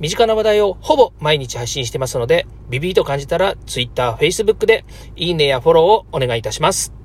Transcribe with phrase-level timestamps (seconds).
[0.00, 4.84] 身近な話題をほぼ毎日発信してますので、ビビーと感じたら Twitter、Facebook で
[5.16, 7.03] いいねやフォローをお願いいたします。